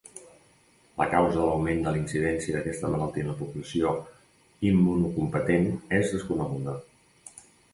[1.01, 3.93] La causa de l'augment de la incidència d'aquesta malaltia en la població
[4.71, 6.79] immunocompetent és desconeguda.